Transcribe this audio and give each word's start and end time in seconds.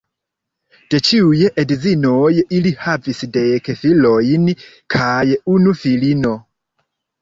De 0.93 1.01
ĉiuj 1.09 1.41
edzinoj 1.65 2.33
ili 2.61 2.73
havis 2.87 3.23
dek 3.37 3.73
filojn 3.85 4.53
kaj 4.99 5.41
unu 5.57 5.81
filino. 5.87 6.39